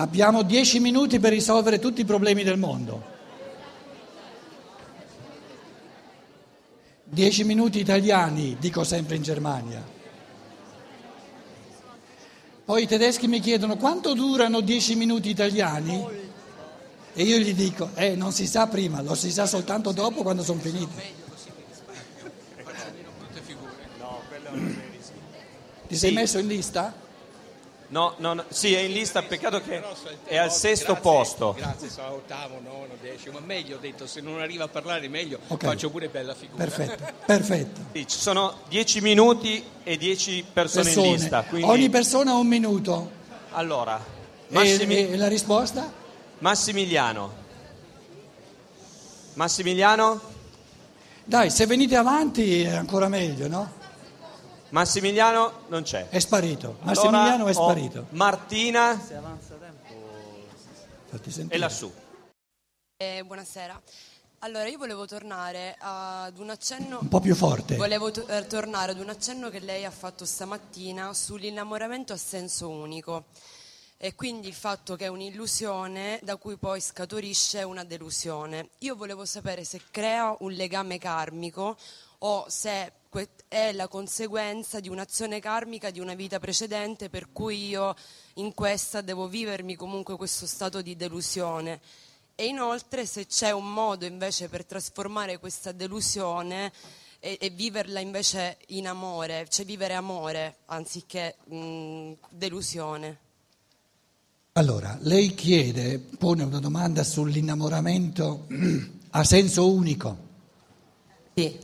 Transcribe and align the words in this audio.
Abbiamo 0.00 0.42
dieci 0.42 0.80
minuti 0.80 1.18
per 1.18 1.30
risolvere 1.30 1.78
tutti 1.78 2.00
i 2.00 2.04
problemi 2.06 2.42
del 2.42 2.56
mondo. 2.56 3.18
Dieci 7.04 7.44
minuti 7.44 7.80
italiani, 7.80 8.56
dico 8.58 8.82
sempre 8.82 9.16
in 9.16 9.22
Germania. 9.22 9.84
Poi 12.64 12.82
i 12.82 12.86
tedeschi 12.86 13.28
mi 13.28 13.40
chiedono 13.40 13.76
quanto 13.76 14.14
durano 14.14 14.60
dieci 14.60 14.94
minuti 14.94 15.28
italiani 15.28 16.02
e 17.12 17.22
io 17.22 17.36
gli 17.36 17.52
dico, 17.52 17.90
eh, 17.94 18.16
non 18.16 18.32
si 18.32 18.46
sa 18.46 18.68
prima, 18.68 19.02
lo 19.02 19.14
si 19.14 19.30
sa 19.30 19.44
soltanto 19.44 19.92
dopo 19.92 20.22
quando 20.22 20.42
sono 20.42 20.60
finiti. 20.60 21.02
Ti 25.88 25.96
sei 25.96 26.12
messo 26.12 26.38
in 26.38 26.46
lista? 26.46 27.08
No, 27.92 28.14
no, 28.18 28.34
no, 28.34 28.44
sì, 28.50 28.72
è 28.72 28.78
in 28.80 28.92
lista, 28.92 29.20
peccato 29.22 29.60
che 29.60 29.82
è 30.26 30.36
al 30.36 30.52
sesto 30.52 30.92
grazie, 30.92 31.02
posto. 31.02 31.54
Grazie, 31.56 31.88
sono 31.90 32.12
ottavo, 32.14 32.60
nono, 32.62 32.94
decimo, 33.00 33.40
ma 33.40 33.44
meglio 33.44 33.76
ho 33.76 33.78
detto, 33.80 34.06
se 34.06 34.20
non 34.20 34.40
arriva 34.40 34.64
a 34.64 34.68
parlare 34.68 35.08
meglio 35.08 35.40
Ok. 35.48 35.64
faccio 35.64 35.90
pure 35.90 36.08
bella 36.08 36.34
figura. 36.36 36.62
Perfetto, 36.64 37.12
perfetto. 37.26 37.80
Sì, 37.92 38.06
ci 38.06 38.18
sono 38.18 38.58
dieci 38.68 39.00
minuti 39.00 39.64
e 39.82 39.96
dieci 39.96 40.44
persone, 40.52 40.88
in 40.88 40.94
Persone. 40.94 41.16
lista. 41.16 41.42
Quindi, 41.42 41.68
Ogni 41.68 41.88
persona 41.90 42.30
ha 42.30 42.36
un 42.36 42.46
minuto. 42.46 43.10
allora, 43.52 44.00
E, 44.48 44.52
Massimi- 44.54 45.08
e 45.10 45.16
la 45.16 45.26
risposta? 45.28 45.92
Massimiliano. 46.38 47.32
Massimiliano? 49.34 50.20
Dai, 51.24 51.50
se 51.50 51.66
venite 51.66 51.96
avanti 51.96 52.62
è 52.62 52.70
ancora 52.74 53.08
meglio, 53.08 53.48
no? 53.48 53.72
Massimiliano 54.70 55.64
non 55.68 55.82
c'è. 55.82 56.08
È 56.08 56.18
sparito. 56.18 56.76
Allora 56.82 57.10
Massimiliano 57.10 57.46
è 57.46 57.50
ho 57.50 57.52
sparito. 57.52 58.06
Martina 58.10 58.98
Fatti 61.08 61.30
sentire. 61.30 61.56
è 61.56 61.58
lassù. 61.58 61.92
Eh, 62.96 63.24
buonasera. 63.24 63.80
Allora, 64.42 64.68
io 64.68 64.78
volevo 64.78 65.06
tornare 65.06 65.76
ad 65.78 66.38
un 66.38 66.50
accenno. 66.50 66.98
Un 67.00 67.08
po' 67.08 67.20
più 67.20 67.34
forte. 67.34 67.76
Volevo 67.76 68.10
to- 68.10 68.26
eh, 68.28 68.46
tornare 68.46 68.92
ad 68.92 69.00
un 69.00 69.08
accenno 69.08 69.50
che 69.50 69.58
lei 69.58 69.84
ha 69.84 69.90
fatto 69.90 70.24
stamattina 70.24 71.12
sull'innamoramento 71.12 72.12
a 72.12 72.16
senso 72.16 72.68
unico. 72.70 73.24
E 73.98 74.14
quindi 74.14 74.48
il 74.48 74.54
fatto 74.54 74.96
che 74.96 75.06
è 75.06 75.08
un'illusione 75.08 76.20
da 76.22 76.36
cui 76.36 76.56
poi 76.56 76.80
scaturisce 76.80 77.64
una 77.64 77.84
delusione. 77.84 78.70
Io 78.78 78.94
volevo 78.94 79.26
sapere 79.26 79.64
se 79.64 79.82
crea 79.90 80.34
un 80.38 80.52
legame 80.52 80.96
karmico 80.98 81.76
o 82.22 82.46
se 82.48 82.92
è 83.48 83.72
la 83.72 83.88
conseguenza 83.88 84.78
di 84.78 84.88
un'azione 84.88 85.40
karmica 85.40 85.90
di 85.90 85.98
una 85.98 86.14
vita 86.14 86.38
precedente 86.38 87.08
per 87.08 87.32
cui 87.32 87.68
io 87.68 87.94
in 88.34 88.54
questa 88.54 89.00
devo 89.00 89.26
vivermi 89.26 89.74
comunque 89.74 90.16
questo 90.16 90.46
stato 90.46 90.80
di 90.82 90.96
delusione. 90.96 91.80
E 92.36 92.46
inoltre 92.46 93.04
se 93.06 93.26
c'è 93.26 93.50
un 93.50 93.72
modo 93.72 94.06
invece 94.06 94.48
per 94.48 94.64
trasformare 94.64 95.38
questa 95.38 95.72
delusione 95.72 96.72
e, 97.18 97.36
e 97.40 97.50
viverla 97.50 98.00
invece 98.00 98.58
in 98.68 98.86
amore, 98.86 99.46
cioè 99.48 99.64
vivere 99.64 99.94
amore 99.94 100.58
anziché 100.66 101.36
mh, 101.44 102.12
delusione. 102.30 103.18
Allora, 104.52 104.96
lei 105.02 105.34
chiede, 105.34 105.98
pone 105.98 106.44
una 106.44 106.60
domanda 106.60 107.04
sull'innamoramento 107.04 108.46
a 109.10 109.24
senso 109.24 109.70
unico, 109.72 110.28
Sì, 111.34 111.58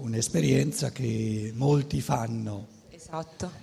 un'esperienza 0.00 0.90
che 0.90 1.52
molti 1.54 2.00
fanno. 2.00 2.66
esatto. 2.90 3.62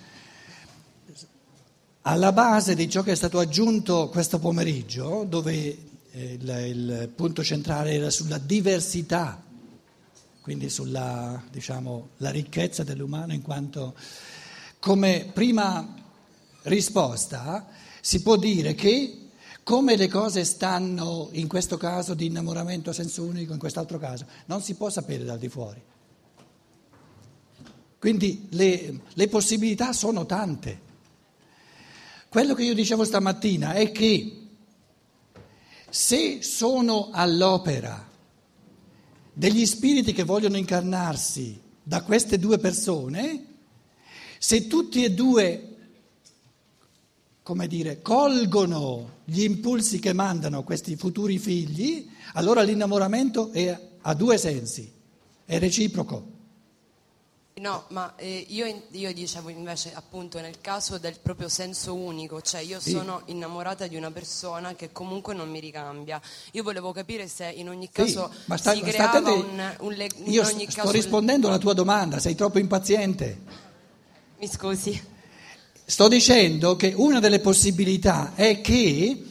Alla 2.04 2.32
base 2.32 2.74
di 2.74 2.90
ciò 2.90 3.04
che 3.04 3.12
è 3.12 3.16
stato 3.16 3.38
aggiunto 3.38 4.10
questo 4.10 4.40
pomeriggio, 4.40 5.24
dove 5.28 5.78
eh, 6.12 6.38
il, 6.40 6.50
il 6.68 7.12
punto 7.16 7.44
centrale 7.44 7.94
era 7.94 8.10
sulla 8.10 8.40
diversità, 8.40 9.42
quindi 10.42 10.70
sulla 10.70 11.42
diciamo, 11.52 12.10
la 12.18 12.32
ricchezza 12.32 12.84
dell'umano 12.84 13.34
in 13.34 13.42
quanto 13.42 13.94
come 14.80 15.30
prima 15.32 15.96
risposta 16.64 17.68
si 18.02 18.22
può 18.24 18.36
dire 18.36 18.74
che 18.74 19.18
come 19.64 19.96
le 19.96 20.08
cose 20.08 20.44
stanno 20.44 21.30
in 21.34 21.48
questo 21.48 21.78
caso 21.78 22.16
di 22.16 22.26
innamoramento 22.26 22.90
a 22.90 22.94
senso 22.94 23.24
unico, 23.24 23.54
in 23.54 23.60
quest'altro 23.60 24.00
caso, 24.00 24.26
non 24.46 24.62
si 24.62 24.74
può 24.74 24.90
sapere 24.90 25.24
dal 25.24 25.38
di 25.38 25.50
fuori. 25.50 25.82
Quindi 28.02 28.48
le, 28.50 29.02
le 29.14 29.28
possibilità 29.28 29.94
sono 29.94 30.26
tante. 30.26 30.80
Quello 32.30 32.56
che 32.56 32.64
io 32.64 32.74
dicevo 32.74 33.04
stamattina 33.04 33.74
è 33.74 33.92
che 33.92 34.48
se 35.88 36.42
sono 36.42 37.10
all'opera 37.12 38.10
degli 39.32 39.64
spiriti 39.68 40.14
che 40.14 40.24
vogliono 40.24 40.58
incarnarsi 40.58 41.62
da 41.84 42.02
queste 42.02 42.40
due 42.40 42.58
persone, 42.58 43.46
se 44.40 44.66
tutti 44.66 45.04
e 45.04 45.12
due, 45.12 45.76
come 47.44 47.68
dire, 47.68 48.02
colgono 48.02 49.18
gli 49.26 49.44
impulsi 49.44 50.00
che 50.00 50.14
mandano 50.14 50.64
questi 50.64 50.96
futuri 50.96 51.38
figli, 51.38 52.10
allora 52.34 52.64
l'innamoramento 52.64 53.52
è, 53.52 53.80
ha 54.02 54.14
due 54.16 54.40
sensi, 54.40 54.92
è 55.46 55.60
reciproco. 55.60 56.40
No, 57.62 57.84
ma 57.90 58.14
eh, 58.16 58.44
io, 58.50 58.66
io 58.90 59.14
dicevo 59.14 59.50
invece 59.50 59.94
appunto 59.94 60.40
nel 60.42 60.60
caso 60.62 60.98
del 60.98 61.20
proprio 61.22 61.48
senso 61.48 61.94
unico, 61.94 62.42
cioè 62.42 62.62
io 62.62 62.80
Sì. 62.80 62.90
sono 62.90 63.22
innamorata 63.26 63.86
di 63.86 63.96
una 63.96 64.10
persona 64.10 64.74
che 64.74 64.92
comunque 64.92 65.36
non 65.36 65.48
mi 65.48 65.60
ricambia. 65.60 66.20
Io 66.54 66.64
volevo 66.64 66.92
capire 66.92 67.28
se 67.28 67.46
in 67.56 67.70
ogni 67.70 67.86
Sì, 67.86 67.92
caso 67.92 68.34
ma 68.46 68.58
sta- 68.58 68.72
si 68.74 68.80
state 68.80 68.92
creava 68.92 69.22
te- 69.22 69.30
un, 69.30 69.76
un 69.82 69.94
le- 69.94 70.10
in 70.16 70.32
Io 70.32 70.44
sto 70.44 70.66
caso 70.74 70.90
rispondendo 70.92 71.50
alla 71.50 71.60
tua 71.60 71.74
domanda, 71.74 72.18
sei 72.18 72.34
troppo 72.34 72.58
impaziente. 72.58 73.40
Mi 74.40 74.48
scusi. 74.48 75.00
Sto 75.86 76.08
dicendo 76.08 76.76
che 76.76 76.94
una 76.96 77.20
delle 77.20 77.42
possibilità 77.42 78.32
è 78.34 78.60
che, 78.62 79.24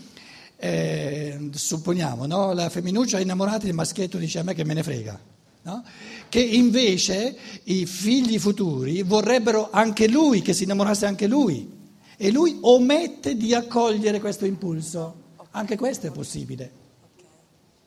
eh, 0.56 1.50
supponiamo, 1.52 2.26
no, 2.26 2.52
la 2.52 2.70
femminuccia 2.70 3.18
è 3.18 3.22
innamorata 3.22 3.64
del 3.64 3.74
maschietto 3.74 4.18
dice 4.18 4.38
a 4.38 4.44
me 4.44 4.54
che 4.54 4.64
me 4.64 4.74
ne 4.74 4.84
frega, 4.84 5.18
no? 5.62 5.82
Che 6.30 6.40
invece 6.40 7.36
i 7.64 7.84
figli 7.84 8.38
futuri 8.38 9.02
vorrebbero 9.02 9.68
anche 9.70 10.08
lui, 10.08 10.40
che 10.40 10.54
si 10.54 10.62
innamorasse 10.62 11.04
anche 11.04 11.26
lui, 11.26 11.78
e 12.16 12.30
lui 12.30 12.56
omette 12.62 13.36
di 13.36 13.52
accogliere 13.52 14.20
questo 14.20 14.46
impulso. 14.46 15.28
Anche 15.50 15.76
questo 15.76 16.06
è 16.06 16.10
possibile, 16.10 16.70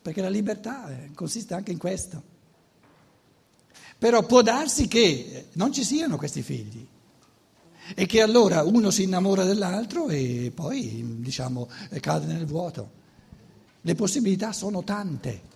perché 0.01 0.21
la 0.21 0.29
libertà 0.29 0.89
eh, 0.89 1.11
consiste 1.15 1.53
anche 1.55 1.71
in 1.71 1.77
questo. 1.77 2.21
Però 3.97 4.23
può 4.25 4.41
darsi 4.41 4.87
che 4.87 5.47
non 5.53 5.71
ci 5.71 5.83
siano 5.83 6.17
questi 6.17 6.41
figli 6.41 6.85
e 7.95 8.05
che 8.05 8.21
allora 8.21 8.63
uno 8.63 8.91
si 8.91 9.03
innamora 9.03 9.45
dell'altro 9.45 10.09
e 10.09 10.51
poi 10.53 11.19
diciamo 11.19 11.69
cade 12.01 12.25
nel 12.25 12.45
vuoto. 12.45 13.01
Le 13.79 13.95
possibilità 13.95 14.51
sono 14.51 14.83
tante, 14.83 15.51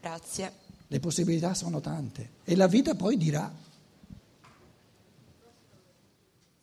Grazie. 0.00 0.59
Le 0.92 0.98
possibilità 0.98 1.54
sono 1.54 1.80
tante 1.80 2.30
e 2.44 2.56
la 2.56 2.66
vita 2.66 2.96
poi 2.96 3.16
dirà. 3.16 3.48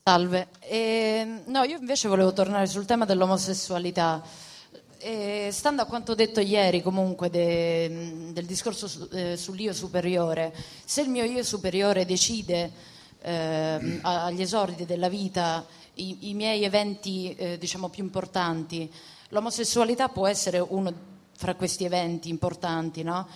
Salve, 0.03 0.47
Eh, 0.59 1.43
no, 1.45 1.63
io 1.63 1.77
invece 1.77 2.09
volevo 2.09 2.33
tornare 2.33 2.65
sul 2.67 2.85
tema 2.85 3.05
dell'omosessualità. 3.05 4.21
Eh, 4.99 5.47
stando 5.51 5.81
a 5.81 5.85
quanto 5.85 6.13
detto 6.13 6.41
ieri 6.41 6.81
comunque 6.81 7.29
de- 7.29 8.31
del 8.33 8.45
discorso 8.45 8.87
su- 8.89 9.07
eh, 9.13 9.37
sull'io 9.37 9.71
superiore, 9.71 10.53
se 10.83 11.01
il 11.03 11.09
mio 11.09 11.23
io 11.23 11.41
superiore 11.43 12.05
decide 12.05 12.71
a- 13.23 14.25
agli 14.25 14.41
esordi 14.41 14.85
della 14.85 15.09
vita 15.09 15.65
i, 15.95 16.29
i 16.29 16.33
miei 16.33 16.63
eventi 16.63 17.33
eh, 17.35 17.57
diciamo 17.57 17.89
più 17.89 18.03
importanti, 18.03 18.89
l'omosessualità 19.29 20.07
può 20.09 20.27
essere 20.27 20.59
uno 20.59 20.93
fra 21.35 21.55
questi 21.55 21.83
eventi 21.85 22.29
importanti, 22.29 23.03
no? 23.03 23.27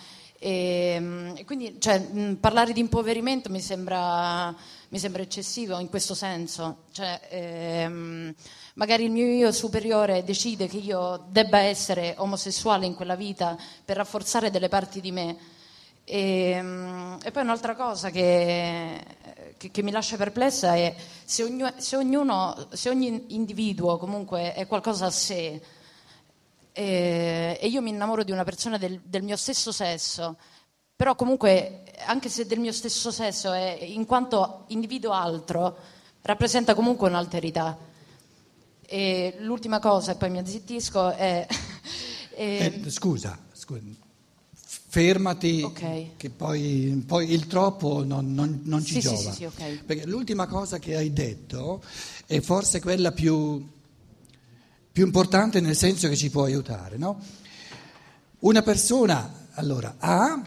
E, 0.44 0.96
mm, 0.98 1.36
e 1.36 1.44
quindi 1.44 1.76
cioè, 1.78 2.00
mh, 2.00 2.34
parlare 2.40 2.72
di 2.72 2.80
impoverimento 2.80 3.48
mi 3.48 3.60
sembra, 3.60 4.52
mi 4.88 4.98
sembra 4.98 5.22
eccessivo 5.22 5.78
in 5.78 5.88
questo 5.88 6.14
senso. 6.14 6.78
Cioè, 6.90 7.20
ehm, 7.30 8.34
magari 8.74 9.04
il 9.04 9.12
mio 9.12 9.24
io 9.26 9.52
superiore 9.52 10.24
decide 10.24 10.66
che 10.66 10.78
io 10.78 11.26
debba 11.28 11.60
essere 11.60 12.14
omosessuale 12.18 12.86
in 12.86 12.96
quella 12.96 13.14
vita 13.14 13.56
per 13.84 13.96
rafforzare 13.96 14.50
delle 14.50 14.68
parti 14.68 15.00
di 15.00 15.12
me. 15.12 15.36
E, 16.04 16.58
mm, 16.60 17.14
e 17.22 17.30
poi 17.30 17.42
un'altra 17.44 17.76
cosa 17.76 18.10
che, 18.10 18.98
che- 19.56 19.70
che 19.70 19.82
mi 19.82 19.92
lascia 19.92 20.16
perplessa 20.16 20.74
è 20.74 20.92
se, 21.24 21.44
ognu- 21.44 21.76
se 21.76 21.94
ognuno, 21.96 22.66
se 22.72 22.88
ogni 22.88 23.26
individuo 23.28 23.96
comunque 23.96 24.52
è 24.54 24.66
qualcosa 24.66 25.06
a 25.06 25.10
sé, 25.10 25.60
e, 26.72 27.58
e 27.60 27.66
io 27.68 27.80
mi 27.82 27.90
innamoro 27.90 28.24
di 28.24 28.32
una 28.32 28.44
persona 28.44 28.78
del, 28.78 29.00
del 29.04 29.22
mio 29.22 29.36
stesso 29.36 29.72
sesso, 29.72 30.36
però 30.94 31.14
comunque, 31.14 31.84
anche 32.06 32.28
se 32.28 32.46
del 32.46 32.58
mio 32.60 32.72
stesso 32.72 33.10
sesso, 33.10 33.52
è, 33.52 33.78
in 33.82 34.06
quanto 34.06 34.64
individuo 34.68 35.12
altro, 35.12 35.76
rappresenta 36.22 36.74
comunque 36.74 37.08
un'alterità. 37.08 37.76
E 38.86 39.36
l'ultima 39.40 39.78
cosa, 39.78 40.12
e 40.12 40.14
poi 40.16 40.30
mi 40.30 40.38
azzittisco, 40.38 41.10
è... 41.10 41.46
Eh, 42.34 42.82
scusa, 42.88 43.38
scusa, 43.52 43.82
fermati, 44.54 45.62
Ok. 45.62 46.16
che 46.16 46.30
poi, 46.30 47.02
poi 47.06 47.30
il 47.30 47.46
troppo 47.46 48.04
non, 48.04 48.32
non- 48.32 48.60
non 48.64 48.82
ci 48.84 48.94
Sì, 48.94 49.00
giova. 49.00 49.30
sì, 49.32 49.32
sì, 49.32 49.44
ok. 49.44 49.84
Perché 49.84 50.06
l'ultima 50.06 50.46
cosa 50.46 50.78
che 50.78 50.96
hai 50.96 51.12
detto 51.12 51.82
è 52.26 52.40
forse 52.40 52.80
quella 52.80 53.12
più, 53.12 53.66
più 54.92 55.06
importante 55.06 55.60
nel 55.60 55.76
senso 55.76 56.08
che 56.08 56.16
ci 56.16 56.28
può 56.28 56.44
aiutare. 56.44 56.98
no? 56.98 57.20
Una 58.40 58.62
persona, 58.62 59.48
allora, 59.54 59.96
A, 59.98 60.42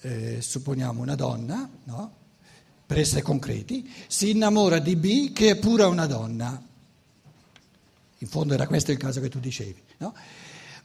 eh, 0.00 0.38
supponiamo 0.40 1.00
una 1.00 1.14
donna, 1.14 1.68
no? 1.84 2.12
per 2.84 2.98
essere 2.98 3.22
concreti, 3.22 3.90
si 4.06 4.30
innamora 4.30 4.78
di 4.78 4.96
B 4.96 5.32
che 5.32 5.50
è 5.50 5.56
pure 5.56 5.84
una 5.84 6.06
donna. 6.06 6.62
In 8.20 8.26
fondo 8.26 8.54
era 8.54 8.66
questo 8.66 8.92
il 8.92 8.98
caso 8.98 9.20
che 9.20 9.28
tu 9.28 9.38
dicevi. 9.38 9.82
no? 9.98 10.14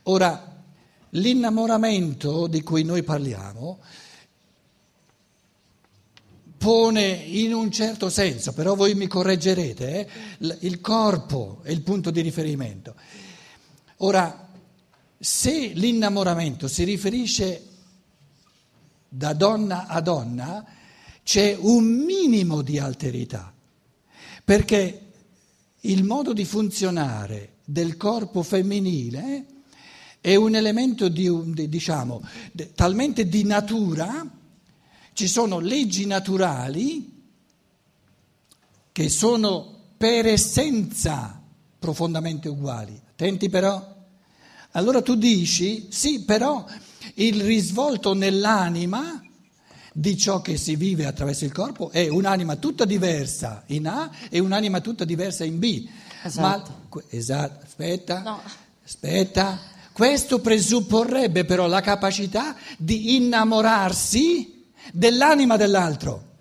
Ora, 0.04 0.62
l'innamoramento 1.10 2.48
di 2.48 2.62
cui 2.62 2.84
noi 2.84 3.04
parliamo 3.04 3.80
pone 6.64 7.12
in 7.12 7.54
un 7.54 7.70
certo 7.72 8.10
senso, 8.10 8.54
però 8.54 8.74
voi 8.74 8.96
mi 8.96 9.08
correggerete, 9.08 10.00
eh, 10.38 10.58
il 10.62 10.80
corpo 10.80 11.60
è 11.62 11.72
il 11.72 11.82
punto 11.82 12.10
di 12.10 12.22
riferimento. 12.22 12.96
Ora, 13.98 14.48
se 15.20 15.72
l'innamoramento 15.74 16.70
si 16.70 16.86
riferisce 16.86 17.66
da 19.10 19.34
donna 19.34 19.88
a 19.88 20.00
donna, 20.00 20.66
c'è 21.22 21.54
un 21.60 21.84
minimo 21.84 22.62
di 22.62 22.80
alterità, 22.80 23.54
perché 24.46 25.02
il 25.82 26.06
modo 26.06 26.32
di 26.32 26.46
funzionare 26.46 27.56
del 27.66 27.98
corpo 27.98 28.42
femminile 28.42 29.48
è 30.22 30.36
un 30.36 30.56
elemento 30.56 31.10
di, 31.10 31.30
diciamo, 31.68 32.26
talmente 32.74 33.28
di 33.28 33.44
natura, 33.44 34.42
ci 35.14 35.28
sono 35.28 35.60
leggi 35.60 36.06
naturali 36.06 37.12
che 38.92 39.10
sono 39.10 39.80
per 39.98 40.26
essenza 40.28 41.42
profondamente 41.80 42.50
uguali. 42.50 43.00
Attenti 43.12 43.50
però. 43.50 43.92
Allora 44.72 45.02
tu 45.02 45.16
dici, 45.16 45.88
sì, 45.92 46.22
però 46.22 46.66
il 47.16 47.42
risvolto 47.42 48.14
nell'anima 48.14 49.22
di 49.94 50.18
ciò 50.18 50.42
che 50.42 50.58
si 50.58 50.76
vive 50.76 51.06
attraverso 51.06 51.46
il 51.46 51.52
corpo 51.52 51.92
è 51.92 52.08
un'anima 52.08 52.56
tutta 52.56 52.86
diversa 52.86 53.64
in 53.68 53.88
A 53.88 54.10
e 54.30 54.40
un'anima 54.40 54.80
tutta 54.82 55.06
diversa 55.06 55.44
in 55.44 55.60
B. 55.60 55.88
Esatto. 56.24 56.72
Ma, 56.90 57.02
esatto, 57.10 57.66
aspetta, 57.66 58.22
No. 58.22 58.42
aspetta. 58.84 59.60
Questo 59.92 60.40
presupporrebbe 60.40 61.46
però 61.46 61.68
la 61.68 61.82
capacità 61.82 62.56
di 62.78 63.16
innamorarsi 63.16 64.53
dell'anima 64.92 65.58
dell'altro. 65.58 66.32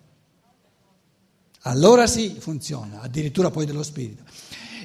Allora 1.61 2.07
sì, 2.07 2.35
funziona, 2.39 3.01
addirittura 3.01 3.49
poi 3.49 3.65
dello 3.65 3.83
spirito. 3.83 4.23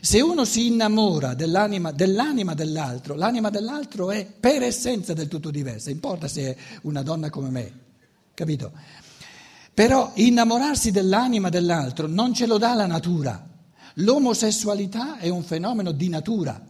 Se 0.01 0.21
uno 0.21 0.45
si 0.45 0.69
innamora 0.69 1.35
dell'anima, 1.35 1.91
dell'anima 1.91 2.55
dell'altro, 2.55 3.17
l'anima 3.17 3.51
dell'altro 3.51 4.11
è 4.13 4.25
per 4.25 4.63
essenza 4.63 5.13
del 5.13 5.27
tutto 5.27 5.51
diversa, 5.51 5.91
importa 5.91 6.29
se 6.29 6.43
è 6.43 6.57
una 6.83 7.03
donna 7.03 7.31
come 7.31 7.51
me, 7.51 7.73
capito? 8.33 8.71
Però 9.75 10.13
innamorarsi 10.15 10.91
dell'anima 10.93 11.49
dell'altro 11.49 12.07
non 12.07 12.33
ce 12.33 12.47
lo 12.47 12.59
dà 12.59 12.75
la 12.75 12.87
natura. 12.87 13.45
L'omosessualità 13.95 15.19
è 15.19 15.29
un 15.29 15.43
fenomeno 15.43 15.91
di 15.91 16.09
natura. 16.09 16.65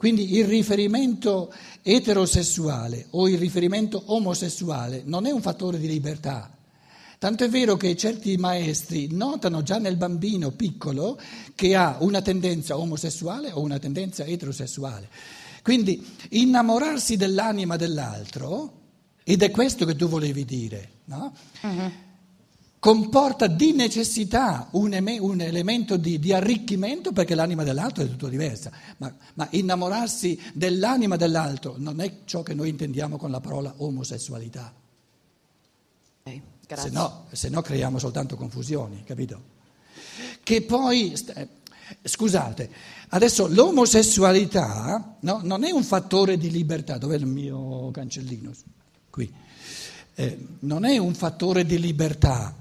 Quindi 0.00 0.38
il 0.38 0.46
riferimento 0.46 1.52
eterosessuale 1.82 3.08
o 3.10 3.28
il 3.28 3.36
riferimento 3.36 4.02
omosessuale 4.06 5.02
non 5.04 5.26
è 5.26 5.30
un 5.30 5.42
fattore 5.42 5.78
di 5.78 5.86
libertà. 5.86 6.50
Tanto 7.18 7.44
è 7.44 7.50
vero 7.50 7.76
che 7.76 7.94
certi 7.98 8.38
maestri 8.38 9.08
notano 9.10 9.62
già 9.62 9.76
nel 9.76 9.98
bambino 9.98 10.52
piccolo 10.52 11.20
che 11.54 11.76
ha 11.76 11.98
una 12.00 12.22
tendenza 12.22 12.78
omosessuale 12.78 13.50
o 13.52 13.60
una 13.60 13.78
tendenza 13.78 14.24
eterosessuale. 14.24 15.06
Quindi 15.62 16.02
innamorarsi 16.30 17.18
dell'anima 17.18 17.76
dell'altro, 17.76 18.72
ed 19.22 19.42
è 19.42 19.50
questo 19.50 19.84
che 19.84 19.96
tu 19.96 20.08
volevi 20.08 20.46
dire, 20.46 20.92
no? 21.04 21.34
Comporta 22.80 23.46
di 23.46 23.72
necessità 23.72 24.68
un, 24.72 24.94
eme- 24.94 25.18
un 25.18 25.42
elemento 25.42 25.98
di, 25.98 26.18
di 26.18 26.32
arricchimento 26.32 27.12
perché 27.12 27.34
l'anima 27.34 27.62
dell'altro 27.62 28.02
è 28.02 28.08
tutto 28.08 28.26
diversa, 28.26 28.72
ma, 28.96 29.14
ma 29.34 29.46
innamorarsi 29.50 30.40
dell'anima 30.54 31.16
dell'altro 31.16 31.74
non 31.76 32.00
è 32.00 32.20
ciò 32.24 32.42
che 32.42 32.54
noi 32.54 32.70
intendiamo 32.70 33.18
con 33.18 33.30
la 33.30 33.40
parola 33.40 33.74
omosessualità, 33.76 34.72
Ok, 36.22 36.40
grazie. 36.66 36.88
se 36.88 36.94
no, 36.96 37.26
se 37.30 37.48
no 37.50 37.60
creiamo 37.60 37.98
soltanto 37.98 38.36
confusioni, 38.36 39.04
capito? 39.04 39.58
Che 40.42 40.62
poi, 40.62 41.12
eh, 41.34 41.48
scusate, 42.02 42.70
adesso 43.08 43.46
l'omosessualità 43.46 45.16
no, 45.20 45.40
non 45.42 45.64
è 45.64 45.70
un 45.70 45.84
fattore 45.84 46.38
di 46.38 46.50
libertà, 46.50 46.96
dov'è 46.96 47.16
il 47.16 47.26
mio 47.26 47.90
cancellino? 47.90 48.52
Qui. 49.10 49.30
Eh, 50.14 50.46
non 50.60 50.84
è 50.84 50.96
un 50.96 51.14
fattore 51.14 51.64
di 51.64 51.78
libertà, 51.78 52.54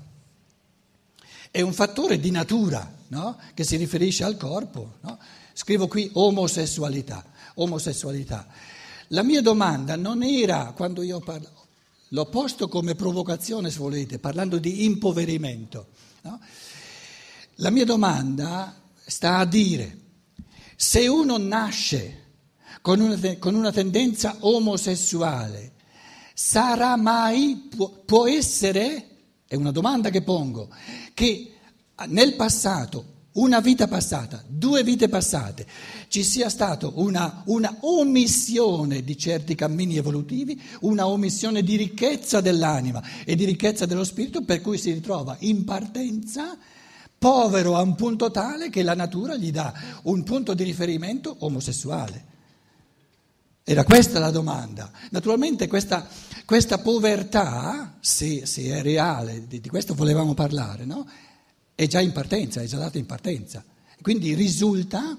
è 1.51 1.61
un 1.61 1.73
fattore 1.73 2.19
di 2.19 2.31
natura 2.31 2.91
no? 3.07 3.37
che 3.53 3.63
si 3.63 3.75
riferisce 3.75 4.23
al 4.23 4.37
corpo. 4.37 4.95
no? 5.01 5.17
Scrivo 5.53 5.87
qui 5.87 6.09
omosessualità. 6.13 7.23
omosessualità. 7.55 8.47
La 9.09 9.23
mia 9.23 9.41
domanda 9.41 9.95
non 9.95 10.23
era 10.23 10.73
quando 10.75 11.01
io 11.01 11.19
parlo, 11.19 11.49
l'ho 12.09 12.25
posto 12.25 12.67
come 12.67 12.95
provocazione 12.95 13.69
se 13.71 13.79
volete, 13.79 14.19
parlando 14.19 14.57
di 14.57 14.85
impoverimento. 14.85 15.87
no? 16.21 16.39
La 17.55 17.71
mia 17.71 17.85
domanda 17.85 18.79
sta 19.03 19.37
a 19.37 19.45
dire, 19.45 19.97
se 20.75 21.07
uno 21.07 21.37
nasce 21.37 22.27
con 22.81 22.99
una, 22.99 23.37
con 23.37 23.55
una 23.55 23.71
tendenza 23.71 24.37
omosessuale, 24.39 25.73
sarà 26.33 26.95
mai, 26.95 27.67
può, 27.75 27.89
può 27.89 28.27
essere, 28.27 29.08
è 29.49 29.55
una 29.55 29.71
domanda 29.71 30.11
che 30.11 30.21
pongo, 30.21 30.69
che 31.15 31.53
nel 32.09 32.35
passato, 32.35 33.17
una 33.31 33.61
vita 33.61 33.87
passata, 33.87 34.43
due 34.47 34.83
vite 34.83 35.09
passate, 35.09 35.65
ci 36.07 36.23
sia 36.23 36.49
stata 36.49 36.87
una, 36.93 37.41
una 37.47 37.77
omissione 37.79 39.03
di 39.03 39.17
certi 39.17 39.55
cammini 39.55 39.97
evolutivi, 39.97 40.61
una 40.81 41.07
omissione 41.07 41.63
di 41.63 41.77
ricchezza 41.77 42.41
dell'anima 42.41 43.01
e 43.25 43.35
di 43.35 43.45
ricchezza 43.45 43.87
dello 43.87 44.03
spirito, 44.03 44.43
per 44.43 44.61
cui 44.61 44.77
si 44.77 44.93
ritrova 44.93 45.35
in 45.39 45.63
partenza 45.63 46.55
povero 47.17 47.75
a 47.75 47.81
un 47.81 47.95
punto 47.95 48.29
tale 48.29 48.69
che 48.69 48.83
la 48.83 48.93
natura 48.93 49.35
gli 49.35 49.49
dà 49.49 49.73
un 50.03 50.21
punto 50.21 50.53
di 50.53 50.63
riferimento 50.63 51.35
omosessuale. 51.39 52.28
Era 53.69 53.83
questa 53.83 54.17
la 54.17 54.31
domanda. 54.31 54.91
Naturalmente 55.11 55.67
questa, 55.67 56.09
questa 56.43 56.79
povertà, 56.79 57.97
se, 57.99 58.47
se 58.47 58.63
è 58.63 58.81
reale, 58.81 59.45
di, 59.47 59.61
di 59.61 59.69
questo 59.69 59.93
volevamo 59.93 60.33
parlare, 60.33 60.85
no? 60.85 61.07
è 61.75 61.85
già 61.85 62.01
in 62.01 62.11
partenza, 62.11 62.63
è 62.63 62.65
già 62.65 62.79
data 62.79 62.97
in 62.97 63.05
partenza. 63.05 63.63
Quindi 64.01 64.33
risulta 64.33 65.15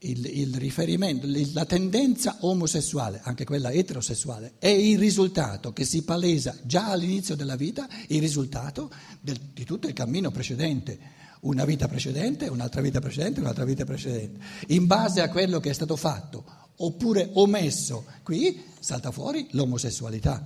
il, 0.00 0.26
il 0.26 0.56
riferimento, 0.56 1.28
la 1.52 1.64
tendenza 1.64 2.38
omosessuale, 2.40 3.20
anche 3.22 3.44
quella 3.44 3.70
eterosessuale, 3.70 4.54
è 4.58 4.66
il 4.66 4.98
risultato 4.98 5.72
che 5.72 5.84
si 5.84 6.02
palesa 6.02 6.56
già 6.64 6.86
all'inizio 6.86 7.36
della 7.36 7.54
vita, 7.54 7.86
il 8.08 8.20
risultato 8.20 8.90
del- 9.20 9.38
di 9.54 9.62
tutto 9.62 9.86
il 9.86 9.92
cammino 9.92 10.32
precedente. 10.32 10.98
Una 11.46 11.64
vita 11.64 11.86
precedente, 11.86 12.48
un'altra 12.48 12.80
vita 12.80 12.98
precedente, 12.98 13.38
un'altra 13.38 13.64
vita 13.64 13.84
precedente. 13.84 14.40
In 14.68 14.86
base 14.86 15.20
a 15.20 15.28
quello 15.28 15.60
che 15.60 15.70
è 15.70 15.72
stato 15.72 15.94
fatto 15.94 16.44
oppure 16.78 17.30
omesso, 17.34 18.04
qui 18.24 18.64
salta 18.80 19.12
fuori 19.12 19.46
l'omosessualità. 19.52 20.44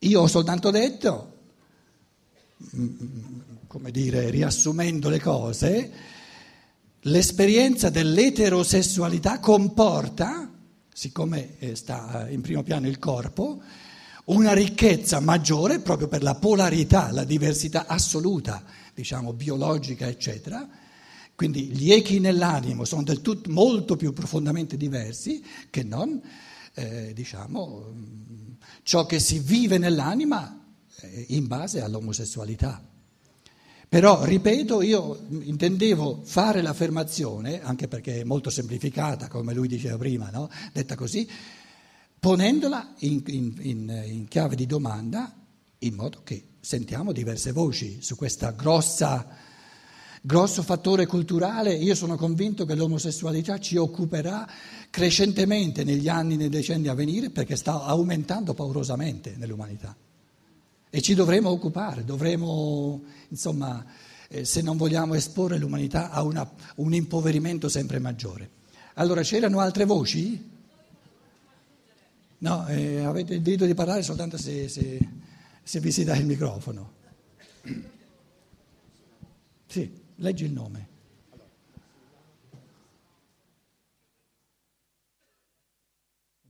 Io 0.00 0.20
ho 0.20 0.26
soltanto 0.26 0.70
detto, 0.70 1.38
mm, 2.76 3.40
come 3.68 3.90
dire, 3.90 4.28
riassumendo 4.28 5.08
le 5.08 5.20
cose, 5.20 5.92
l'esperienza 7.00 7.88
dell'eterosessualità 7.88 9.40
comporta, 9.40 10.52
siccome 10.92 11.58
eh, 11.58 11.74
sta 11.74 12.28
in 12.28 12.42
primo 12.42 12.62
piano 12.62 12.86
il 12.86 12.98
corpo, 12.98 13.62
una 14.26 14.52
ricchezza 14.52 15.20
maggiore 15.20 15.80
proprio 15.80 16.08
per 16.08 16.22
la 16.22 16.34
polarità, 16.34 17.10
la 17.12 17.24
diversità 17.24 17.86
assoluta, 17.86 18.64
diciamo 18.94 19.32
biologica, 19.32 20.06
eccetera. 20.08 20.66
Quindi 21.34 21.66
gli 21.66 21.92
echi 21.92 22.18
nell'animo 22.18 22.84
sono 22.84 23.02
del 23.02 23.20
tutto 23.20 23.50
molto 23.50 23.94
più 23.96 24.12
profondamente 24.12 24.76
diversi 24.76 25.44
che 25.70 25.82
non, 25.82 26.20
eh, 26.74 27.12
diciamo, 27.12 27.92
mh, 27.92 28.56
ciò 28.82 29.04
che 29.04 29.20
si 29.20 29.38
vive 29.38 29.78
nell'anima 29.78 30.64
eh, 31.00 31.26
in 31.28 31.46
base 31.46 31.82
all'omosessualità. 31.82 32.82
Però, 33.88 34.24
ripeto, 34.24 34.82
io 34.82 35.26
intendevo 35.42 36.22
fare 36.24 36.60
l'affermazione, 36.60 37.62
anche 37.62 37.86
perché 37.86 38.22
è 38.22 38.24
molto 38.24 38.50
semplificata, 38.50 39.28
come 39.28 39.54
lui 39.54 39.68
diceva 39.68 39.96
prima, 39.96 40.28
no? 40.30 40.50
detta 40.72 40.96
così, 40.96 41.28
ponendola 42.18 42.94
in, 42.98 43.22
in, 43.26 43.54
in, 43.60 44.02
in 44.06 44.28
chiave 44.28 44.56
di 44.56 44.66
domanda, 44.66 45.34
in 45.78 45.94
modo 45.94 46.22
che 46.22 46.54
sentiamo 46.60 47.12
diverse 47.12 47.52
voci 47.52 48.02
su 48.02 48.16
questa 48.16 48.50
grossa 48.50 49.44
grosso 50.26 50.64
fattore 50.64 51.06
culturale, 51.06 51.72
io 51.74 51.94
sono 51.94 52.16
convinto 52.16 52.64
che 52.64 52.74
l'omosessualità 52.74 53.60
ci 53.60 53.76
occuperà 53.76 54.44
crescentemente 54.90 55.84
negli 55.84 56.08
anni, 56.08 56.34
nei 56.34 56.48
decenni 56.48 56.88
a 56.88 56.94
venire, 56.94 57.30
perché 57.30 57.54
sta 57.54 57.84
aumentando 57.84 58.52
paurosamente 58.52 59.34
nell'umanità. 59.36 59.94
E 60.90 61.00
ci 61.00 61.14
dovremo 61.14 61.50
occupare, 61.50 62.04
dovremo, 62.04 63.04
insomma, 63.28 63.84
eh, 64.28 64.44
se 64.44 64.62
non 64.62 64.76
vogliamo 64.76 65.14
esporre 65.14 65.58
l'umanità 65.58 66.10
a 66.10 66.24
una, 66.24 66.50
un 66.76 66.92
impoverimento 66.92 67.68
sempre 67.68 68.00
maggiore. 68.00 68.50
Allora, 68.94 69.22
c'erano 69.22 69.60
altre 69.60 69.84
voci? 69.84 70.54
No, 72.38 72.66
eh, 72.68 73.02
avete 73.04 73.34
il 73.34 73.42
diritto 73.42 73.64
di 73.64 73.74
parlare 73.74 74.02
soltanto 74.02 74.36
se, 74.36 74.68
se, 74.68 74.98
se 75.62 75.80
vi 75.80 75.90
si 75.90 76.04
dà 76.04 76.16
il 76.16 76.26
microfono. 76.26 76.92
Sì. 79.66 80.04
Leggi 80.16 80.44
il 80.44 80.52
nome. 80.52 80.88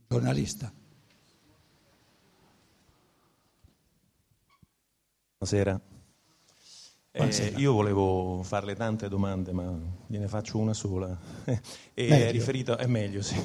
Giornalista. 0.07 0.71
Buonasera. 5.37 5.96
Eh, 7.17 7.53
io 7.55 7.73
volevo 7.73 8.41
farle 8.43 8.75
tante 8.75 9.09
domande, 9.09 9.51
ma 9.51 9.73
gliene 10.05 10.27
faccio 10.27 10.57
una 10.57 10.73
sola. 10.73 11.15
è, 11.93 12.31
riferito, 12.31 12.77
è 12.77 12.85
meglio, 12.85 13.21
sì. 13.23 13.35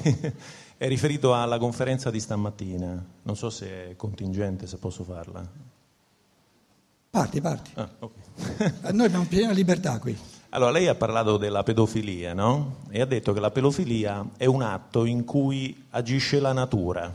è 0.77 0.87
riferito 0.87 1.33
alla 1.33 1.57
conferenza 1.57 2.11
di 2.11 2.19
stamattina. 2.19 3.05
Non 3.23 3.35
so 3.35 3.49
se 3.49 3.89
è 3.89 3.95
contingente, 3.95 4.67
se 4.67 4.77
posso 4.77 5.03
farla. 5.03 5.47
Parti, 7.09 7.41
parti. 7.41 7.71
Ah, 7.75 7.89
okay. 7.99 8.93
Noi 8.93 9.05
abbiamo 9.05 9.25
piena 9.25 9.51
libertà 9.51 9.99
qui. 9.99 10.17
Allora, 10.49 10.71
lei 10.71 10.87
ha 10.87 10.95
parlato 10.95 11.37
della 11.37 11.63
pedofilia, 11.63 12.33
no? 12.33 12.81
E 12.89 13.01
ha 13.01 13.05
detto 13.05 13.33
che 13.33 13.39
la 13.39 13.49
pedofilia 13.49 14.31
è 14.37 14.45
un 14.45 14.61
atto 14.61 15.05
in 15.05 15.23
cui 15.23 15.85
agisce 15.91 16.39
la 16.39 16.53
natura, 16.53 17.11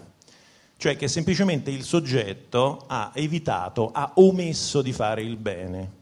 cioè 0.77 0.97
che 0.97 1.07
semplicemente 1.07 1.71
il 1.71 1.85
soggetto 1.85 2.85
ha 2.87 3.13
evitato, 3.15 3.91
ha 3.93 4.13
omesso 4.15 4.83
di 4.83 4.93
fare 4.93 5.23
il 5.23 5.37
bene. 5.37 5.98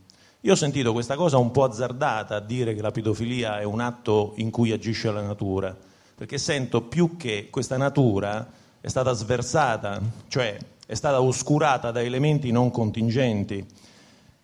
Io 0.46 0.52
ho 0.52 0.54
sentito 0.54 0.92
questa 0.92 1.16
cosa 1.16 1.38
un 1.38 1.50
po' 1.50 1.64
azzardata 1.64 2.36
a 2.36 2.40
dire 2.40 2.72
che 2.76 2.80
la 2.80 2.92
pedofilia 2.92 3.58
è 3.58 3.64
un 3.64 3.80
atto 3.80 4.34
in 4.36 4.52
cui 4.52 4.70
agisce 4.70 5.10
la 5.10 5.20
natura, 5.20 5.76
perché 6.14 6.38
sento 6.38 6.82
più 6.82 7.16
che 7.16 7.48
questa 7.50 7.76
natura 7.76 8.48
è 8.80 8.86
stata 8.86 9.12
sversata, 9.12 10.00
cioè 10.28 10.56
è 10.86 10.94
stata 10.94 11.20
oscurata 11.20 11.90
da 11.90 12.00
elementi 12.00 12.52
non 12.52 12.70
contingenti 12.70 13.66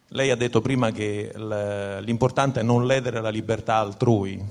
lei 0.09 0.31
ha 0.31 0.35
detto 0.35 0.61
prima 0.61 0.91
che 0.91 1.33
l'importante 2.03 2.59
è 2.59 2.63
non 2.65 2.85
ledere 2.85 3.21
la 3.21 3.31
libertà 3.31 3.77
altrui, 3.77 4.43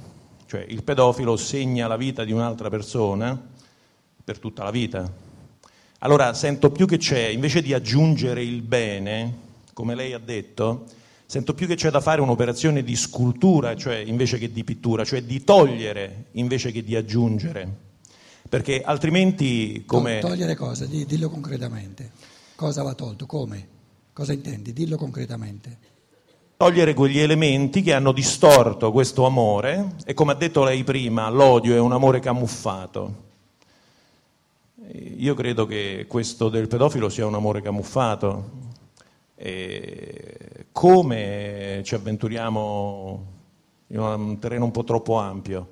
cioè 0.45 0.65
il 0.65 0.83
pedofilo 0.83 1.35
segna 1.35 1.85
la 1.85 1.97
vita 1.97 2.23
di 2.23 2.31
un'altra 2.31 2.69
persona 2.69 3.37
per 4.23 4.39
tutta 4.39 4.63
la 4.63 4.71
vita. 4.71 5.11
Allora 5.99 6.33
sento 6.33 6.71
più 6.71 6.87
che 6.87 6.95
c'è, 6.95 7.27
invece 7.27 7.61
di 7.61 7.73
aggiungere 7.73 8.41
il 8.41 8.61
bene, 8.61 9.37
come 9.73 9.95
lei 9.95 10.13
ha 10.13 10.17
detto, 10.17 10.85
sento 11.31 11.53
più 11.53 11.65
che 11.65 11.75
c'è 11.75 11.89
da 11.89 12.01
fare 12.01 12.19
un'operazione 12.19 12.83
di 12.83 12.93
scultura 12.97 13.73
cioè, 13.77 13.95
invece 13.95 14.37
che 14.37 14.51
di 14.51 14.65
pittura, 14.65 15.05
cioè 15.05 15.23
di 15.23 15.45
togliere 15.45 16.25
invece 16.31 16.73
che 16.73 16.83
di 16.83 16.93
aggiungere. 16.93 17.73
Perché 18.49 18.81
altrimenti 18.81 19.83
come... 19.85 20.19
Togliere 20.19 20.55
cosa? 20.55 20.85
Dillo 20.85 21.29
concretamente. 21.29 22.11
Cosa 22.53 22.83
va 22.83 22.93
tolto? 22.95 23.27
Come? 23.27 23.65
Cosa 24.11 24.33
intendi? 24.33 24.73
Dillo 24.73 24.97
concretamente. 24.97 25.77
Togliere 26.57 26.93
quegli 26.93 27.19
elementi 27.19 27.81
che 27.81 27.93
hanno 27.93 28.11
distorto 28.11 28.91
questo 28.91 29.25
amore 29.25 29.93
e 30.03 30.13
come 30.13 30.33
ha 30.33 30.35
detto 30.35 30.65
lei 30.65 30.83
prima, 30.83 31.29
l'odio 31.29 31.73
è 31.75 31.79
un 31.79 31.93
amore 31.93 32.19
camuffato. 32.19 33.29
Io 35.15 35.33
credo 35.33 35.65
che 35.65 36.07
questo 36.09 36.49
del 36.49 36.67
pedofilo 36.67 37.07
sia 37.07 37.25
un 37.25 37.35
amore 37.35 37.61
camuffato. 37.61 38.70
E 39.43 40.67
come 40.71 41.81
ci 41.83 41.95
avventuriamo 41.95 43.25
in 43.87 43.99
un 43.99 44.37
terreno 44.37 44.65
un 44.65 44.71
po' 44.71 44.83
troppo 44.83 45.17
ampio? 45.17 45.67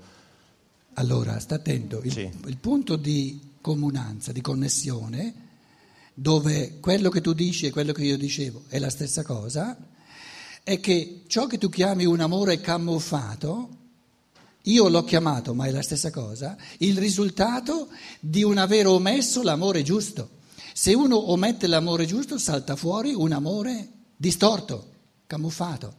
Allora, 0.94 1.40
sta 1.40 1.56
attento, 1.56 2.02
il, 2.02 2.12
sì. 2.12 2.28
il 2.48 2.58
punto 2.58 2.96
di 2.96 3.40
comunanza, 3.62 4.32
di 4.32 4.42
connessione 4.42 5.34
dove 6.16 6.80
quello 6.80 7.10
che 7.10 7.22
tu 7.22 7.34
dici 7.34 7.68
e 7.68 7.70
quello 7.70 7.92
che 7.92 8.04
io 8.04 8.18
dicevo 8.18 8.64
è 8.70 8.80
la 8.80 8.90
stessa 8.90 9.22
cosa, 9.22 9.78
è 10.64 10.80
che 10.80 11.22
ciò 11.28 11.46
che 11.46 11.60
tu 11.60 11.70
chiami 11.70 12.06
un 12.06 12.22
amore 12.22 12.60
camuffato, 12.62 13.70
io 14.64 14.88
l'ho 14.90 15.04
chiamato, 15.04 15.54
ma 15.54 15.68
è 15.68 15.72
la 15.72 15.84
stessa 15.84 16.10
cosa, 16.10 16.58
il 16.80 16.98
risultato 16.98 17.90
di 18.20 18.42
un 18.42 18.58
aver 18.58 18.88
omesso 18.88 19.44
l'amore 19.44 19.84
giusto. 19.84 20.38
Se 20.80 20.94
uno 20.94 21.32
omette 21.32 21.68
l'amore 21.68 22.06
giusto, 22.06 22.38
salta 22.38 22.78
fuori 22.78 23.14
un 23.14 23.34
amore 23.34 23.90
distorto, 24.16 24.86
camuffato. 25.28 25.94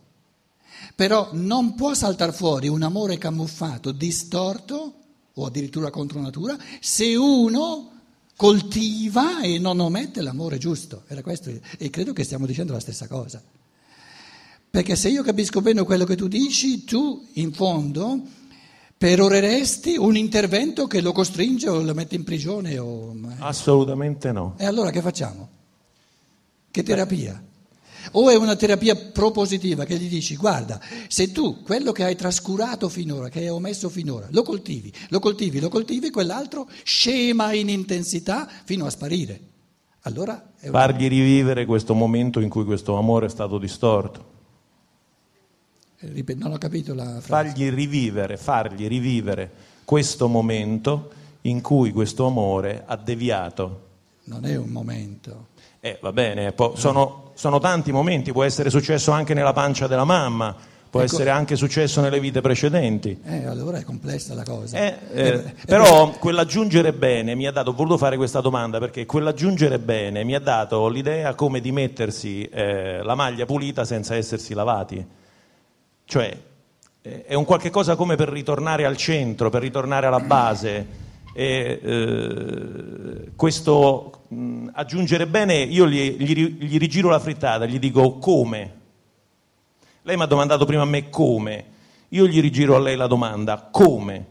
Però 0.95 1.29
non 1.33 1.75
può 1.75 1.93
saltare 1.93 2.33
fuori 2.33 2.67
un 2.67 2.81
amore 2.81 3.19
camuffato, 3.19 3.93
distorto 3.93 4.95
o 5.35 5.45
addirittura 5.45 5.91
contro 5.91 6.23
natura, 6.23 6.57
se 6.81 7.15
uno 7.15 7.91
coltiva 8.35 9.43
e 9.43 9.59
non 9.59 9.81
omette 9.81 10.23
l'amore 10.23 10.57
giusto. 10.57 11.03
Era 11.09 11.21
questo, 11.21 11.51
e 11.77 11.91
credo 11.91 12.15
che 12.15 12.25
stiamo 12.25 12.47
dicendo 12.47 12.73
la 12.73 12.81
stessa 12.81 13.07
cosa. 13.07 13.43
Perché 14.71 14.97
se 14.97 15.11
io 15.11 15.23
capisco 15.23 15.61
bene 15.61 15.85
quello 15.85 16.07
che 16.07 16.17
tu 16.17 16.27
dici, 16.27 16.85
tu 16.85 17.29
in 17.35 17.53
fondo 17.53 18.23
peroreresti 19.01 19.97
un 19.97 20.15
intervento 20.15 20.87
che 20.87 21.01
lo 21.01 21.13
costringe 21.13 21.71
o 21.71 21.81
lo 21.81 21.95
mette 21.95 22.17
in 22.17 22.23
prigione. 22.23 22.77
O... 22.77 23.17
Assolutamente 23.39 24.31
no. 24.31 24.57
E 24.59 24.67
allora 24.67 24.91
che 24.91 25.01
facciamo? 25.01 25.49
Che 26.71 26.83
terapia? 26.83 27.43
O 28.13 28.29
è 28.29 28.37
una 28.37 28.57
terapia 28.57 28.95
propositiva 28.95 29.87
che 29.87 29.97
gli 29.97 30.07
dici 30.07 30.37
guarda, 30.37 30.79
se 31.09 31.33
tu 31.33 31.63
quello 31.63 31.93
che 31.93 32.05
hai 32.05 32.15
trascurato 32.15 32.91
finora, 32.91 33.31
che 33.31 33.39
hai 33.39 33.49
omesso 33.49 33.89
finora, 33.89 34.27
lo 34.33 34.43
coltivi, 34.43 34.93
lo 35.09 35.19
coltivi, 35.19 35.61
lo 35.61 35.71
coltivi, 35.71 36.11
quell'altro 36.11 36.69
scema 36.83 37.55
in 37.55 37.71
intensità 37.71 38.47
fino 38.65 38.85
a 38.85 38.91
sparire. 38.91 39.41
Allora 40.03 40.53
Fargli 40.57 41.09
rivivere 41.09 41.65
questo 41.65 41.95
momento 41.95 42.41
in 42.41 42.51
cui 42.51 42.67
questo 42.67 42.99
amore 42.99 43.27
è 43.27 43.31
stato 43.31 43.57
distorto. 43.57 44.40
Eh, 46.01 46.35
non 46.35 46.53
ho 46.53 46.59
capito 46.59 46.95
la 46.95 47.21
frase. 47.21 47.27
Fargli 47.27 47.71
rivivere, 47.71 48.39
fargli 48.39 48.89
rivivere 48.89 49.51
questo 49.85 50.29
momento 50.29 51.11
in 51.43 51.61
cui 51.61 51.93
questo 51.93 52.27
amore 52.27 52.85
ha 52.87 52.97
deviato. 52.97 53.89
Non 54.25 54.47
è 54.47 54.57
un 54.57 54.69
momento. 54.69 55.49
Eh, 55.81 55.99
va 56.01 56.13
bene, 56.13 56.53
po- 56.53 56.75
sono, 56.77 57.33
sono, 57.35 57.59
tanti 57.59 57.93
momenti, 57.93 58.33
può 58.33 58.45
essere 58.45 58.71
successo 58.71 59.13
anche 59.13 59.35
nella 59.35 59.53
pancia 59.53 59.87
della 59.87 60.05
mamma, 60.05 60.55
può 60.89 61.01
ecco. 61.01 61.13
essere 61.15 61.31
anche 61.31 61.57
successo 61.57 62.01
nelle 62.01 62.21
vite 62.21 62.41
precedenti. 62.41 63.21
Eh, 63.25 63.45
allora 63.45 63.79
è 63.79 63.83
complessa 63.83 64.35
la 64.35 64.45
cosa. 64.45 64.79
Eh, 64.79 64.99
eh, 65.13 65.29
eh 65.29 65.55
però 65.67 66.11
quell'aggiungere 66.13 66.93
bene 66.93 67.35
mi 67.35 67.47
ha 67.47 67.51
dato, 67.51 67.71
ho 67.71 67.75
voluto 67.75 67.99
fare 67.99 68.17
questa 68.17 68.41
domanda 68.41 68.79
perché 68.79 69.05
quell'aggiungere 69.05 69.79
bene 69.79 70.25
mi 70.25 70.35
ha 70.35 70.41
dato 70.41 70.89
l'idea 70.89 71.35
come 71.35 71.61
di 71.61 71.73
mettersi 71.73 72.45
eh, 72.45 73.03
la 73.03 73.15
maglia 73.15 73.45
pulita 73.45 73.85
senza 73.85 74.15
essersi 74.15 74.55
lavati. 74.55 75.19
Cioè, 76.11 76.37
è 77.03 77.35
un 77.35 77.45
qualche 77.45 77.71
cosa 77.71 77.95
come 77.95 78.17
per 78.17 78.31
ritornare 78.31 78.85
al 78.85 78.97
centro, 78.97 79.49
per 79.49 79.63
ritornare 79.63 80.09
alla 80.09 80.19
base 80.19 80.87
e, 81.33 81.81
eh, 81.81 83.31
questo 83.37 84.23
mh, 84.27 84.71
aggiungere 84.73 85.29
bene, 85.29 85.59
io 85.59 85.87
gli, 85.87 86.17
gli, 86.19 86.35
gli 86.35 86.79
rigiro 86.79 87.11
la 87.11 87.21
frittata, 87.21 87.65
gli 87.65 87.79
dico 87.79 88.19
come. 88.19 88.75
Lei 90.03 90.17
mi 90.17 90.23
ha 90.25 90.27
domandato 90.27 90.65
prima 90.65 90.83
a 90.83 90.87
me 90.87 91.11
come, 91.11 91.65
io 92.09 92.27
gli 92.27 92.41
rigiro 92.41 92.75
a 92.75 92.81
lei 92.81 92.97
la 92.97 93.07
domanda 93.07 93.69
come. 93.71 94.31